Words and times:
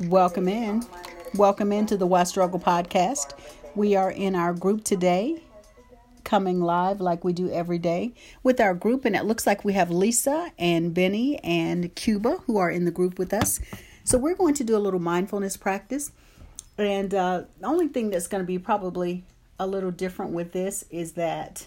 Welcome 0.00 0.48
in. 0.48 0.84
Welcome 1.34 1.72
into 1.72 1.96
the 1.96 2.06
Why 2.06 2.24
Struggle 2.24 2.58
podcast. 2.58 3.34
We 3.74 3.94
are 3.96 4.10
in 4.10 4.34
our 4.34 4.52
group 4.52 4.84
today, 4.84 5.42
coming 6.24 6.60
live 6.60 7.00
like 7.00 7.24
we 7.24 7.32
do 7.32 7.50
every 7.50 7.78
day 7.78 8.14
with 8.42 8.60
our 8.60 8.74
group. 8.74 9.04
And 9.04 9.14
it 9.14 9.24
looks 9.24 9.46
like 9.46 9.64
we 9.64 9.72
have 9.74 9.90
Lisa 9.90 10.52
and 10.58 10.92
Benny 10.92 11.38
and 11.38 11.94
Cuba 11.94 12.38
who 12.46 12.58
are 12.58 12.70
in 12.70 12.84
the 12.84 12.90
group 12.90 13.18
with 13.18 13.32
us. 13.32 13.60
So 14.04 14.18
we're 14.18 14.34
going 14.34 14.54
to 14.54 14.64
do 14.64 14.76
a 14.76 14.78
little 14.78 15.00
mindfulness 15.00 15.56
practice. 15.56 16.12
And 16.78 17.14
uh, 17.14 17.42
the 17.60 17.66
only 17.66 17.88
thing 17.88 18.10
that's 18.10 18.26
going 18.26 18.42
to 18.42 18.46
be 18.46 18.58
probably 18.58 19.24
a 19.58 19.66
little 19.66 19.90
different 19.90 20.32
with 20.32 20.52
this 20.52 20.84
is 20.90 21.12
that 21.12 21.66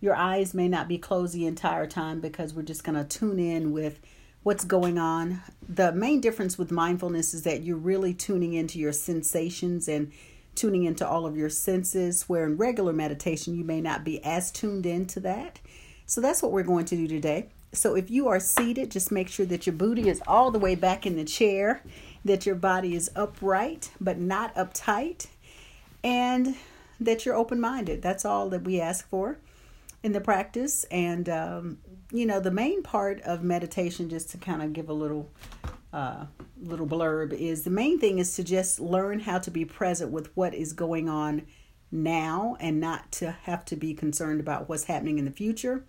your 0.00 0.14
eyes 0.14 0.54
may 0.54 0.68
not 0.68 0.88
be 0.88 0.96
closed 0.96 1.34
the 1.34 1.46
entire 1.46 1.86
time 1.86 2.20
because 2.20 2.54
we're 2.54 2.62
just 2.62 2.84
going 2.84 2.96
to 2.96 3.04
tune 3.04 3.38
in 3.38 3.72
with 3.72 4.00
what's 4.48 4.64
going 4.64 4.96
on. 4.96 5.42
The 5.68 5.92
main 5.92 6.22
difference 6.22 6.56
with 6.56 6.70
mindfulness 6.70 7.34
is 7.34 7.42
that 7.42 7.64
you're 7.64 7.76
really 7.76 8.14
tuning 8.14 8.54
into 8.54 8.78
your 8.78 8.92
sensations 8.92 9.88
and 9.88 10.10
tuning 10.54 10.84
into 10.84 11.06
all 11.06 11.26
of 11.26 11.36
your 11.36 11.50
senses, 11.50 12.22
where 12.30 12.46
in 12.46 12.56
regular 12.56 12.94
meditation, 12.94 13.54
you 13.54 13.62
may 13.62 13.82
not 13.82 14.04
be 14.04 14.24
as 14.24 14.50
tuned 14.50 14.86
into 14.86 15.20
that. 15.20 15.60
So 16.06 16.22
that's 16.22 16.42
what 16.42 16.50
we're 16.50 16.62
going 16.62 16.86
to 16.86 16.96
do 16.96 17.06
today. 17.06 17.50
So 17.74 17.94
if 17.94 18.10
you 18.10 18.28
are 18.28 18.40
seated, 18.40 18.90
just 18.90 19.12
make 19.12 19.28
sure 19.28 19.44
that 19.44 19.66
your 19.66 19.74
booty 19.74 20.08
is 20.08 20.22
all 20.26 20.50
the 20.50 20.58
way 20.58 20.74
back 20.74 21.04
in 21.04 21.16
the 21.16 21.26
chair, 21.26 21.82
that 22.24 22.46
your 22.46 22.54
body 22.54 22.94
is 22.94 23.10
upright 23.14 23.90
but 24.00 24.16
not 24.16 24.54
uptight, 24.54 25.26
and 26.02 26.56
that 26.98 27.26
you're 27.26 27.34
open 27.34 27.60
minded. 27.60 28.00
That's 28.00 28.24
all 28.24 28.48
that 28.48 28.64
we 28.64 28.80
ask 28.80 29.06
for 29.10 29.36
in 30.02 30.12
the 30.12 30.20
practice. 30.20 30.84
And, 30.90 31.28
um, 31.28 31.78
you 32.12 32.26
know, 32.26 32.40
the 32.40 32.50
main 32.50 32.82
part 32.82 33.20
of 33.22 33.42
meditation, 33.42 34.08
just 34.08 34.30
to 34.30 34.38
kind 34.38 34.62
of 34.62 34.72
give 34.72 34.88
a 34.88 34.94
little. 34.94 35.30
Uh, 35.90 36.26
little 36.60 36.86
blurb 36.86 37.32
is 37.32 37.64
the 37.64 37.70
main 37.70 37.98
thing 37.98 38.18
is 38.18 38.34
to 38.34 38.44
just 38.44 38.78
learn 38.78 39.20
how 39.20 39.38
to 39.38 39.50
be 39.50 39.64
present 39.64 40.12
with 40.12 40.28
what 40.36 40.52
is 40.52 40.74
going 40.74 41.08
on 41.08 41.46
now 41.90 42.58
and 42.60 42.78
not 42.78 43.10
to 43.10 43.30
have 43.30 43.64
to 43.64 43.76
be 43.76 43.94
concerned 43.94 44.40
about 44.40 44.68
what's 44.68 44.84
happening 44.84 45.18
in 45.18 45.24
the 45.24 45.30
future 45.30 45.84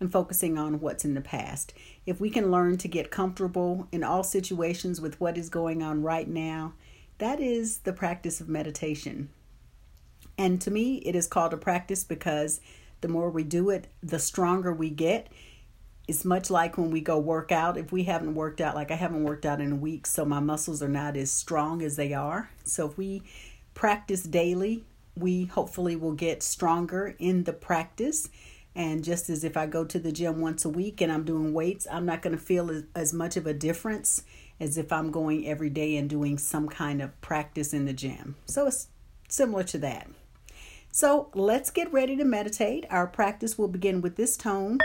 and 0.00 0.12
focusing 0.12 0.58
on 0.58 0.80
what's 0.80 1.04
in 1.04 1.14
the 1.14 1.20
past. 1.20 1.72
If 2.04 2.20
we 2.20 2.30
can 2.30 2.50
learn 2.50 2.76
to 2.78 2.88
get 2.88 3.10
comfortable 3.10 3.88
in 3.92 4.02
all 4.02 4.22
situations 4.22 5.00
with 5.00 5.20
what 5.20 5.38
is 5.38 5.48
going 5.48 5.82
on 5.82 6.02
right 6.02 6.28
now, 6.28 6.74
that 7.18 7.40
is 7.40 7.78
the 7.78 7.92
practice 7.92 8.40
of 8.40 8.48
meditation. 8.48 9.30
And 10.36 10.60
to 10.60 10.70
me, 10.70 10.96
it 10.96 11.14
is 11.14 11.26
called 11.26 11.54
a 11.54 11.56
practice 11.56 12.04
because 12.04 12.60
the 13.00 13.08
more 13.08 13.30
we 13.30 13.44
do 13.44 13.70
it, 13.70 13.88
the 14.02 14.18
stronger 14.18 14.72
we 14.72 14.90
get. 14.90 15.28
It's 16.08 16.24
much 16.24 16.50
like 16.50 16.78
when 16.78 16.90
we 16.90 17.00
go 17.00 17.18
work 17.18 17.50
out. 17.50 17.76
If 17.76 17.90
we 17.90 18.04
haven't 18.04 18.34
worked 18.34 18.60
out, 18.60 18.74
like 18.74 18.90
I 18.90 18.94
haven't 18.94 19.24
worked 19.24 19.44
out 19.44 19.60
in 19.60 19.72
a 19.72 19.76
week, 19.76 20.06
so 20.06 20.24
my 20.24 20.40
muscles 20.40 20.82
are 20.82 20.88
not 20.88 21.16
as 21.16 21.30
strong 21.32 21.82
as 21.82 21.96
they 21.96 22.12
are. 22.12 22.50
So 22.64 22.86
if 22.86 22.96
we 22.96 23.22
practice 23.74 24.22
daily, 24.22 24.84
we 25.16 25.46
hopefully 25.46 25.96
will 25.96 26.12
get 26.12 26.42
stronger 26.42 27.16
in 27.18 27.44
the 27.44 27.52
practice. 27.52 28.28
And 28.74 29.02
just 29.02 29.30
as 29.30 29.42
if 29.42 29.56
I 29.56 29.66
go 29.66 29.84
to 29.84 29.98
the 29.98 30.12
gym 30.12 30.40
once 30.40 30.64
a 30.64 30.68
week 30.68 31.00
and 31.00 31.10
I'm 31.10 31.24
doing 31.24 31.54
weights, 31.54 31.86
I'm 31.90 32.04
not 32.04 32.22
going 32.22 32.36
to 32.36 32.42
feel 32.42 32.70
as, 32.70 32.84
as 32.94 33.12
much 33.12 33.36
of 33.36 33.46
a 33.46 33.54
difference 33.54 34.22
as 34.60 34.78
if 34.78 34.92
I'm 34.92 35.10
going 35.10 35.46
every 35.46 35.70
day 35.70 35.96
and 35.96 36.08
doing 36.08 36.38
some 36.38 36.68
kind 36.68 37.02
of 37.02 37.18
practice 37.20 37.72
in 37.72 37.84
the 37.84 37.92
gym. 37.92 38.36
So 38.46 38.66
it's 38.66 38.88
similar 39.28 39.64
to 39.64 39.78
that. 39.78 40.08
So 40.96 41.28
let's 41.34 41.70
get 41.70 41.92
ready 41.92 42.16
to 42.16 42.24
meditate. 42.24 42.86
Our 42.88 43.06
practice 43.06 43.58
will 43.58 43.68
begin 43.68 44.00
with 44.00 44.16
this 44.16 44.34
tone, 44.34 44.78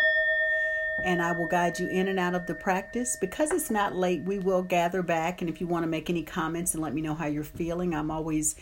and 1.05 1.21
I 1.21 1.31
will 1.31 1.47
guide 1.47 1.79
you 1.79 1.87
in 1.87 2.09
and 2.09 2.19
out 2.19 2.35
of 2.35 2.47
the 2.47 2.53
practice. 2.53 3.15
Because 3.21 3.49
it's 3.51 3.71
not 3.71 3.95
late, 3.95 4.21
we 4.25 4.37
will 4.37 4.61
gather 4.61 5.03
back. 5.03 5.39
And 5.39 5.49
if 5.49 5.61
you 5.61 5.67
want 5.67 5.83
to 5.83 5.87
make 5.87 6.09
any 6.09 6.23
comments 6.23 6.73
and 6.73 6.83
let 6.83 6.93
me 6.93 6.99
know 6.99 7.15
how 7.15 7.27
you're 7.27 7.45
feeling, 7.45 7.95
I'm 7.95 8.11
always 8.11 8.57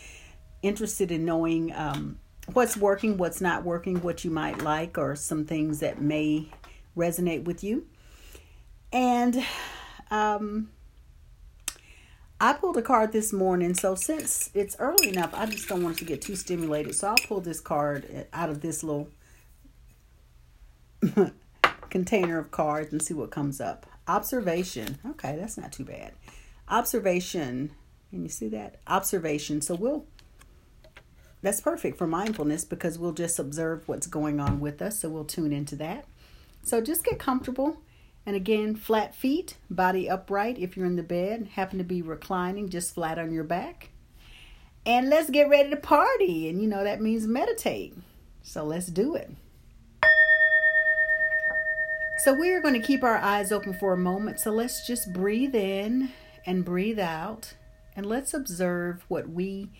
interested 0.62 1.10
in 1.10 1.24
knowing 1.24 1.72
um, 1.74 2.20
what's 2.52 2.76
working, 2.76 3.16
what's 3.16 3.40
not 3.40 3.64
working, 3.64 4.00
what 4.00 4.24
you 4.24 4.30
might 4.30 4.62
like, 4.62 4.96
or 4.96 5.16
some 5.16 5.44
things 5.44 5.80
that 5.80 6.00
may 6.00 6.48
resonate 6.96 7.42
with 7.42 7.64
you. 7.64 7.84
And 8.92 9.44
um, 10.12 10.70
I 12.42 12.54
pulled 12.54 12.78
a 12.78 12.82
card 12.82 13.12
this 13.12 13.34
morning, 13.34 13.74
so 13.74 13.94
since 13.94 14.48
it's 14.54 14.74
early 14.78 15.10
enough, 15.10 15.34
I 15.34 15.44
just 15.44 15.68
don't 15.68 15.82
want 15.82 15.98
to 15.98 16.06
get 16.06 16.22
too 16.22 16.36
stimulated. 16.36 16.94
So 16.94 17.08
I'll 17.08 17.16
pull 17.16 17.42
this 17.42 17.60
card 17.60 18.26
out 18.32 18.48
of 18.48 18.62
this 18.62 18.82
little 18.82 19.10
container 21.90 22.38
of 22.38 22.50
cards 22.50 22.92
and 22.92 23.02
see 23.02 23.12
what 23.12 23.30
comes 23.30 23.60
up. 23.60 23.84
Observation. 24.08 24.98
Okay, 25.10 25.36
that's 25.38 25.58
not 25.58 25.70
too 25.70 25.84
bad. 25.84 26.12
Observation. 26.66 27.72
Can 28.08 28.22
you 28.22 28.30
see 28.30 28.48
that? 28.48 28.76
Observation. 28.86 29.60
So 29.60 29.74
we'll 29.74 30.06
that's 31.42 31.60
perfect 31.60 31.98
for 31.98 32.06
mindfulness 32.06 32.64
because 32.64 32.98
we'll 32.98 33.12
just 33.12 33.38
observe 33.38 33.86
what's 33.86 34.06
going 34.06 34.40
on 34.40 34.60
with 34.60 34.80
us. 34.80 35.00
So 35.00 35.10
we'll 35.10 35.24
tune 35.24 35.52
into 35.52 35.76
that. 35.76 36.06
So 36.62 36.80
just 36.80 37.04
get 37.04 37.18
comfortable 37.18 37.76
and 38.26 38.36
again, 38.36 38.74
flat 38.76 39.14
feet, 39.14 39.56
body 39.70 40.08
upright 40.08 40.58
if 40.58 40.76
you're 40.76 40.86
in 40.86 40.96
the 40.96 41.02
bed, 41.02 41.48
happen 41.54 41.78
to 41.78 41.84
be 41.84 42.02
reclining 42.02 42.68
just 42.68 42.94
flat 42.94 43.18
on 43.18 43.32
your 43.32 43.44
back. 43.44 43.90
And 44.84 45.08
let's 45.08 45.30
get 45.30 45.48
ready 45.48 45.70
to 45.70 45.76
party. 45.76 46.48
And 46.48 46.60
you 46.60 46.68
know, 46.68 46.84
that 46.84 47.00
means 47.00 47.26
meditate. 47.26 47.96
So 48.42 48.64
let's 48.64 48.86
do 48.86 49.14
it. 49.14 49.30
So 52.18 52.34
we're 52.34 52.60
going 52.60 52.74
to 52.74 52.86
keep 52.86 53.02
our 53.02 53.16
eyes 53.16 53.50
open 53.50 53.72
for 53.72 53.94
a 53.94 53.98
moment. 53.98 54.40
So 54.40 54.50
let's 54.50 54.86
just 54.86 55.12
breathe 55.12 55.54
in 55.54 56.10
and 56.44 56.64
breathe 56.64 56.98
out. 56.98 57.54
And 57.96 58.04
let's 58.04 58.34
observe 58.34 59.04
what 59.08 59.30
we 59.30 59.70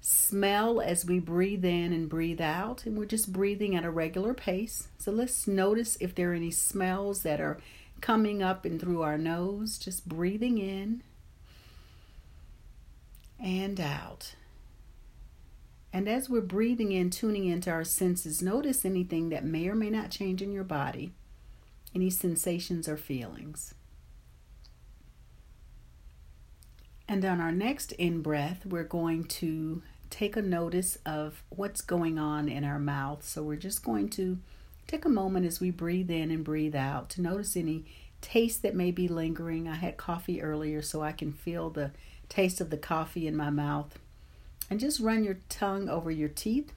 smell 0.00 0.80
as 0.80 1.04
we 1.04 1.18
breathe 1.18 1.64
in 1.64 1.92
and 1.92 2.08
breathe 2.08 2.40
out. 2.40 2.86
And 2.86 2.96
we're 2.96 3.06
just 3.06 3.32
breathing 3.32 3.74
at 3.74 3.84
a 3.84 3.90
regular 3.90 4.34
pace. 4.34 4.88
So 4.98 5.10
let's 5.10 5.46
notice 5.46 5.96
if 6.00 6.14
there 6.14 6.32
are 6.32 6.34
any 6.34 6.50
smells 6.50 7.22
that 7.22 7.40
are 7.40 7.58
coming 8.00 8.42
up 8.42 8.64
and 8.64 8.80
through 8.80 9.02
our 9.02 9.18
nose, 9.18 9.78
just 9.78 10.08
breathing 10.08 10.58
in 10.58 11.02
and 13.40 13.80
out. 13.80 14.34
And 15.92 16.08
as 16.08 16.28
we're 16.28 16.40
breathing 16.42 16.92
in, 16.92 17.10
tuning 17.10 17.46
into 17.46 17.70
our 17.70 17.84
senses, 17.84 18.42
notice 18.42 18.84
anything 18.84 19.30
that 19.30 19.44
may 19.44 19.68
or 19.68 19.74
may 19.74 19.90
not 19.90 20.10
change 20.10 20.42
in 20.42 20.52
your 20.52 20.64
body, 20.64 21.12
any 21.94 22.10
sensations 22.10 22.88
or 22.88 22.96
feelings. 22.96 23.74
And 27.08 27.24
on 27.24 27.40
our 27.40 27.52
next 27.52 27.92
in 27.92 28.20
breath, 28.20 28.66
we're 28.66 28.84
going 28.84 29.24
to 29.24 29.82
take 30.10 30.36
a 30.36 30.42
notice 30.42 30.98
of 31.06 31.42
what's 31.48 31.80
going 31.80 32.18
on 32.18 32.48
in 32.48 32.64
our 32.64 32.78
mouth. 32.78 33.24
So 33.24 33.42
we're 33.42 33.56
just 33.56 33.82
going 33.82 34.10
to 34.10 34.38
take 34.86 35.04
a 35.04 35.10
moment 35.10 35.46
as 35.46 35.60
we 35.60 35.70
breathe 35.70 36.10
in 36.10 36.30
and 36.30 36.44
breathe 36.44 36.76
out 36.76 37.08
to 37.10 37.22
notice 37.22 37.56
any 37.56 37.86
taste 38.20 38.62
that 38.62 38.74
may 38.74 38.90
be 38.90 39.08
lingering. 39.08 39.68
I 39.68 39.76
had 39.76 39.96
coffee 39.96 40.42
earlier, 40.42 40.82
so 40.82 41.02
I 41.02 41.12
can 41.12 41.32
feel 41.32 41.70
the 41.70 41.92
taste 42.28 42.60
of 42.60 42.70
the 42.70 42.76
coffee 42.76 43.26
in 43.26 43.36
my 43.36 43.50
mouth. 43.50 43.98
And 44.70 44.78
just 44.78 45.00
run 45.00 45.24
your 45.24 45.38
tongue 45.48 45.88
over 45.88 46.10
your 46.10 46.28
teeth. 46.28 46.72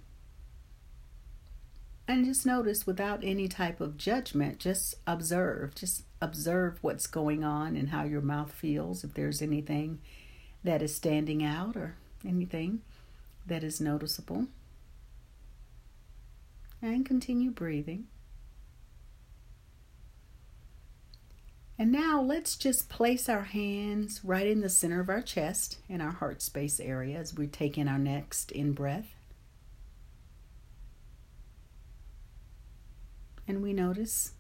And 2.08 2.26
just 2.26 2.46
notice 2.46 2.88
without 2.88 3.20
any 3.24 3.48
type 3.48 3.82
of 3.82 3.98
judgment, 3.98 4.60
just 4.60 4.96
observe. 5.06 5.76
Just 5.76 6.04
observe 6.22 6.78
what's 6.82 7.08
going 7.08 7.44
on 7.44 7.76
and 7.76 7.90
how 7.90 8.04
your 8.04 8.22
mouth 8.22 8.52
feels, 8.52 9.04
if 9.04 9.14
there's 9.14 9.42
anything 9.42 10.00
that 10.64 10.82
is 10.82 10.96
standing 10.96 11.44
out 11.44 11.76
or 11.76 11.96
anything 12.26 12.82
that 13.48 13.64
is 13.64 13.82
noticeable. 13.82 14.48
And 16.82 17.06
continue 17.06 17.52
breathing. 17.52 18.08
And 21.78 21.92
now 21.92 22.22
let's 22.22 22.58
just 22.58 22.90
place 22.90 23.28
our 23.28 23.42
hands 23.42 24.22
right 24.24 24.46
in 24.46 24.62
the 24.62 24.70
center 24.70 25.00
of 25.00 25.10
our 25.10 25.22
chest 25.22 25.80
in 25.90 26.00
our 26.00 26.12
heart 26.12 26.42
space 26.44 26.80
area 26.80 27.18
as 27.18 27.34
we 27.34 27.48
take 27.48 27.76
in 27.76 27.88
our 27.88 27.98
next 27.98 28.52
in 28.52 28.74
breath. 28.74 29.16
And 33.48 33.64
we 33.64 33.74
notice 33.74 34.34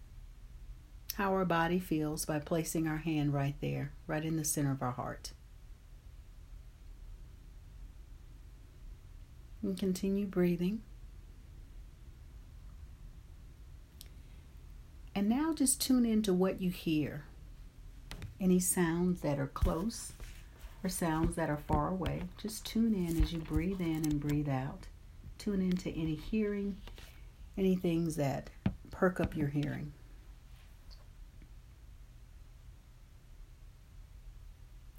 how 1.14 1.32
our 1.34 1.46
body 1.46 1.80
feels 1.80 2.26
by 2.26 2.40
placing 2.40 2.88
our 2.88 2.98
hand 2.98 3.34
right 3.34 3.56
there, 3.62 3.92
right 4.08 4.24
in 4.24 4.38
the 4.38 4.46
center 4.46 4.72
of 4.72 4.82
our 4.82 4.92
heart. 4.92 5.32
And 9.62 9.78
continue 9.78 10.26
breathing. 10.26 10.82
And 15.14 15.28
now 15.28 15.54
just 15.54 15.82
tune 15.82 16.06
into 16.06 16.34
what 16.34 16.62
you 16.62 16.70
hear. 16.70 17.26
Any 18.40 18.60
sounds 18.60 19.22
that 19.22 19.38
are 19.38 19.48
close 19.48 20.14
or 20.84 20.90
sounds 20.90 21.36
that 21.36 21.50
are 21.50 21.58
far 21.58 21.90
away. 21.90 22.24
Just 22.38 22.66
tune 22.66 22.96
in 22.96 23.22
as 23.22 23.32
you 23.32 23.40
breathe 23.40 23.82
in 23.82 24.04
and 24.06 24.20
breathe 24.20 24.50
out. 24.50 24.88
Tune 25.38 25.62
into 25.62 25.90
any 25.90 26.16
hearing, 26.16 26.78
any 27.58 27.76
things 27.76 28.16
that 28.16 28.50
perk 28.90 29.20
up 29.20 29.36
your 29.36 29.50
hearing. 29.50 29.94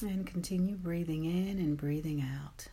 And 0.03 0.27
continue 0.27 0.75
breathing 0.75 1.25
in 1.25 1.61
and 1.61 1.77
breathing 1.77 2.21
out. 2.21 2.67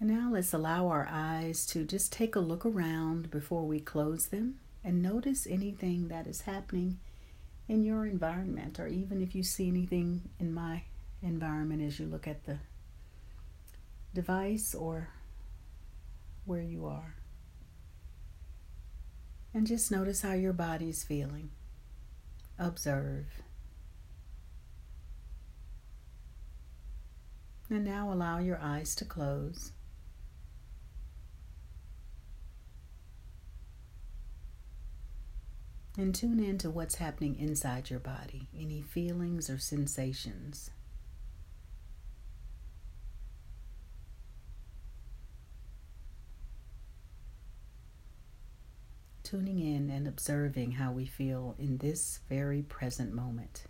And 0.00 0.10
now 0.10 0.28
let's 0.32 0.52
allow 0.52 0.88
our 0.88 1.06
eyes 1.08 1.64
to 1.66 1.84
just 1.84 2.12
take 2.12 2.34
a 2.34 2.40
look 2.40 2.66
around 2.66 3.30
before 3.30 3.62
we 3.62 3.78
close 3.78 4.26
them 4.26 4.56
and 4.82 5.00
notice 5.00 5.46
anything 5.46 6.08
that 6.08 6.26
is 6.26 6.40
happening 6.42 6.98
in 7.68 7.84
your 7.84 8.06
environment, 8.06 8.80
or 8.80 8.88
even 8.88 9.22
if 9.22 9.32
you 9.32 9.44
see 9.44 9.68
anything 9.68 10.22
in 10.40 10.52
my 10.52 10.82
environment 11.22 11.80
as 11.80 12.00
you 12.00 12.06
look 12.06 12.26
at 12.26 12.44
the 12.44 12.58
device 14.14 14.74
or 14.74 15.10
where 16.44 16.62
you 16.62 16.86
are. 16.86 17.19
And 19.52 19.66
just 19.66 19.90
notice 19.90 20.22
how 20.22 20.32
your 20.32 20.52
body 20.52 20.88
is 20.88 21.02
feeling. 21.02 21.50
Observe. 22.58 23.26
And 27.68 27.84
now 27.84 28.12
allow 28.12 28.38
your 28.38 28.58
eyes 28.60 28.94
to 28.96 29.04
close. 29.04 29.72
And 35.96 36.14
tune 36.14 36.40
in 36.40 36.56
to 36.58 36.70
what's 36.70 36.94
happening 36.96 37.36
inside 37.36 37.90
your 37.90 37.98
body, 37.98 38.48
any 38.56 38.80
feelings 38.80 39.50
or 39.50 39.58
sensations. 39.58 40.70
Tuning 49.30 49.60
in 49.60 49.90
and 49.90 50.08
observing 50.08 50.72
how 50.72 50.90
we 50.90 51.06
feel 51.06 51.54
in 51.56 51.78
this 51.78 52.18
very 52.28 52.62
present 52.62 53.14
moment. 53.14 53.62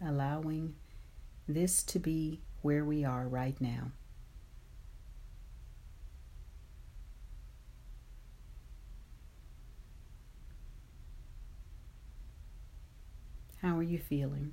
Allowing 0.00 0.76
this 1.48 1.82
to 1.82 1.98
be 1.98 2.42
where 2.62 2.84
we 2.84 3.04
are 3.04 3.26
right 3.26 3.60
now. 3.60 3.90
How 13.60 13.76
are 13.76 13.82
you 13.82 13.98
feeling? 13.98 14.52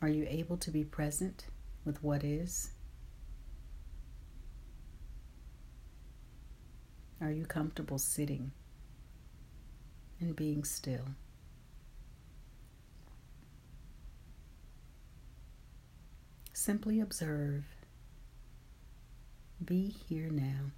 Are 0.00 0.08
you 0.08 0.26
able 0.28 0.56
to 0.58 0.70
be 0.70 0.84
present 0.84 1.46
with 1.84 2.02
what 2.02 2.22
is? 2.22 2.70
Are 7.20 7.32
you 7.32 7.46
comfortable 7.46 7.98
sitting 7.98 8.52
and 10.20 10.36
being 10.36 10.62
still? 10.62 11.04
Simply 16.52 17.00
observe. 17.00 17.64
Be 19.64 19.88
here 20.08 20.30
now. 20.30 20.70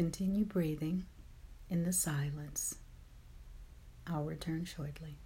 Continue 0.00 0.46
breathing 0.46 1.04
in 1.68 1.82
the 1.82 1.92
silence. 1.92 2.76
I'll 4.06 4.24
return 4.24 4.64
shortly. 4.64 5.18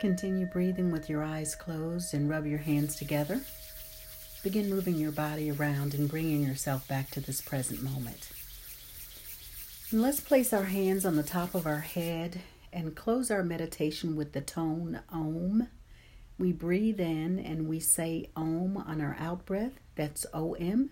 Continue 0.00 0.46
breathing 0.46 0.92
with 0.92 1.08
your 1.10 1.24
eyes 1.24 1.56
closed 1.56 2.14
and 2.14 2.30
rub 2.30 2.46
your 2.46 2.58
hands 2.58 2.94
together. 2.94 3.40
Begin 4.44 4.70
moving 4.70 4.94
your 4.94 5.10
body 5.10 5.50
around 5.50 5.92
and 5.92 6.08
bringing 6.08 6.40
yourself 6.40 6.86
back 6.86 7.10
to 7.10 7.20
this 7.20 7.40
present 7.40 7.82
moment. 7.82 8.30
And 9.90 10.00
let's 10.00 10.20
place 10.20 10.52
our 10.52 10.64
hands 10.64 11.04
on 11.04 11.16
the 11.16 11.24
top 11.24 11.52
of 11.52 11.66
our 11.66 11.80
head 11.80 12.42
and 12.72 12.94
close 12.94 13.28
our 13.28 13.42
meditation 13.42 14.14
with 14.14 14.34
the 14.34 14.40
tone 14.40 15.00
Om. 15.10 15.66
We 16.38 16.52
breathe 16.52 17.00
in 17.00 17.40
and 17.40 17.66
we 17.66 17.80
say 17.80 18.30
Om 18.36 18.76
on 18.76 19.00
our 19.00 19.16
out 19.18 19.44
breath. 19.46 19.80
That's 19.96 20.24
O 20.32 20.52
M. 20.52 20.90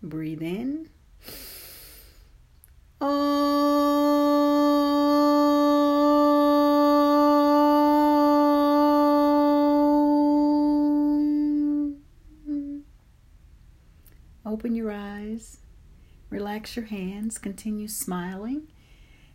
Breathe 0.00 0.42
in. 0.42 0.90
Open 14.64 14.74
your 14.74 14.92
eyes, 14.92 15.58
relax 16.30 16.74
your 16.74 16.86
hands, 16.86 17.36
continue 17.36 17.86
smiling, 17.86 18.62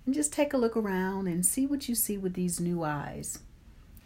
and 0.04 0.16
just 0.16 0.34
take 0.34 0.54
a 0.54 0.58
look 0.58 0.76
around 0.76 1.28
and 1.28 1.46
see 1.46 1.68
what 1.68 1.88
you 1.88 1.94
see 1.94 2.18
with 2.18 2.34
these 2.34 2.60
new 2.60 2.84
eyes. 2.84 3.38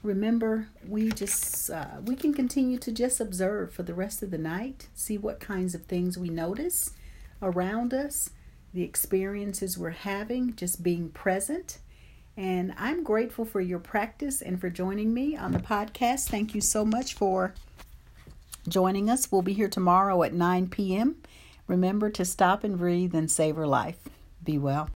Remember, 0.01 0.67
we 0.85 1.13
just 1.13 1.69
uh, 1.69 2.01
we 2.03 2.17
can 2.17 2.33
continue 2.33 2.77
to 2.79 2.91
just 2.91 3.21
observe 3.21 3.71
for 3.73 3.83
the 3.83 3.93
rest 3.93 4.21
of 4.21 4.31
the 4.31 4.37
night, 4.37 4.89
see 4.95 5.17
what 5.17 5.39
kinds 5.39 5.73
of 5.73 5.85
things 5.85 6.17
we 6.17 6.27
notice 6.27 6.91
around 7.41 7.93
us, 7.93 8.31
the 8.73 8.83
experiences 8.83 9.77
we're 9.77 9.91
having, 9.91 10.53
just 10.57 10.83
being 10.83 11.07
present. 11.07 11.77
And 12.35 12.73
I'm 12.77 13.01
grateful 13.01 13.45
for 13.45 13.61
your 13.61 13.79
practice 13.79 14.41
and 14.41 14.59
for 14.59 14.69
joining 14.69 15.13
me 15.13 15.37
on 15.37 15.53
the 15.53 15.59
podcast. 15.59 16.27
Thank 16.27 16.53
you 16.53 16.59
so 16.59 16.83
much 16.83 17.13
for 17.13 17.53
joining 18.67 19.09
us. 19.09 19.31
We'll 19.31 19.41
be 19.41 19.53
here 19.53 19.67
tomorrow 19.67 20.23
at 20.23 20.33
9 20.33 20.67
p.m. 20.67 21.15
Remember 21.67 22.09
to 22.09 22.25
stop 22.25 22.63
and 22.63 22.77
breathe 22.77 23.15
and 23.15 23.29
savor 23.29 23.65
life. 23.65 23.97
Be 24.43 24.57
well. 24.57 24.89